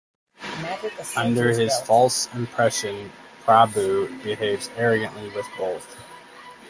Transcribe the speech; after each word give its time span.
Under 1.15 1.49
his 1.51 1.79
false 1.81 2.25
impression 2.33 3.11
Prabhu 3.45 4.07
behaves 4.23 4.71
arrogantly 4.75 5.29
with 5.29 5.45
both. 5.59 5.95